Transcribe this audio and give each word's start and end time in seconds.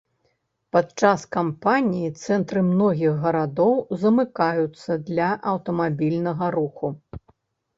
Падчас 0.75 1.25
кампаніі 1.35 2.09
цэнтры 2.23 2.63
многіх 2.69 3.13
гарадоў 3.25 3.73
замыкаюцца 4.05 4.91
для 5.11 5.29
аўтамабільнага 5.53 6.45
руху. 6.61 6.87